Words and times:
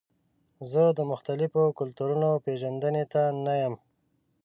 زه 0.71 0.83
د 0.97 0.99
مختلفو 1.11 1.63
کلتورونو 1.79 2.29
پیژندنې 2.45 3.03
ته 3.13 3.21
نه 3.45 3.53
یم. 3.61 3.75